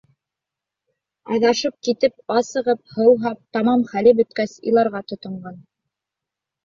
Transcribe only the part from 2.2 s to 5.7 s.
асығып, һыуһап, тамам хәле бөткәс, иларға тотонған.